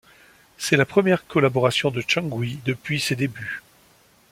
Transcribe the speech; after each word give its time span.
C'est 0.57 0.77
la 0.77 0.85
première 0.87 1.27
collaboration 1.27 1.91
de 1.91 2.01
Sunggyu 2.01 2.57
depuis 2.65 2.99
ses 2.99 3.15
débuts. 3.15 3.61